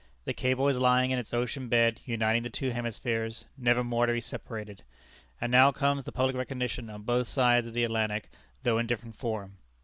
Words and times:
The 0.25 0.33
cable 0.33 0.67
is 0.67 0.79
lying 0.79 1.11
in 1.11 1.19
its 1.19 1.31
ocean 1.31 1.67
bed 1.69 1.99
uniting 2.05 2.41
the 2.41 2.49
two 2.49 2.71
hemispheres, 2.71 3.45
nevermore 3.55 4.07
to 4.07 4.13
be 4.13 4.19
separated. 4.19 4.81
And 5.39 5.51
now 5.51 5.71
comes 5.71 6.05
the 6.05 6.11
public 6.11 6.35
recognition 6.35 6.89
on 6.89 7.03
both 7.03 7.27
sides 7.27 7.71
the 7.71 7.83
Atlantic, 7.83 8.31
though 8.63 8.79
in 8.79 8.87
different 8.87 9.15
form. 9.15 9.57